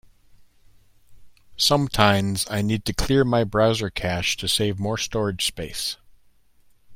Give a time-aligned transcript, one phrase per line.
[1.57, 5.97] Sometines, I need to clear my browser cache to save more storage space.